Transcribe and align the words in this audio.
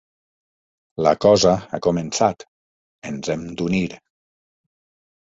La 1.07 1.11
cosa 1.25 1.51
ha 1.69 1.79
començat. 1.87 2.45
Ens 3.09 3.29
hem 3.33 3.43
d'unir. 3.61 3.83